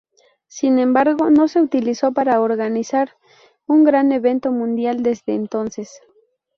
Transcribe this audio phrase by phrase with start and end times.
[0.47, 3.11] Sin embargo, no se utilizó para organizar
[3.67, 6.01] un gran evento mundial desde entonces.